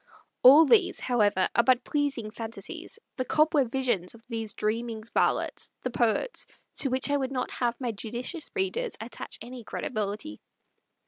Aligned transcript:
All 0.41 0.65
these, 0.65 0.99
however, 0.99 1.47
are 1.53 1.61
but 1.63 1.83
pleasing 1.83 2.31
fantasies, 2.31 2.97
the 3.17 3.23
cobweb 3.23 3.69
visions 3.71 4.15
of 4.15 4.23
those 4.29 4.55
dreaming 4.55 5.03
varlets, 5.13 5.69
the 5.83 5.91
poets, 5.91 6.47
to 6.77 6.89
which 6.89 7.11
I 7.11 7.17
would 7.17 7.31
not 7.31 7.51
have 7.51 7.79
my 7.79 7.91
judicious 7.91 8.49
readers 8.55 8.95
attach 8.99 9.37
any 9.43 9.63
credibility. 9.63 10.39